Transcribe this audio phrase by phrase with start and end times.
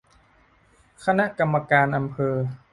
[1.05, 2.35] คณะกรรมการอำเภอ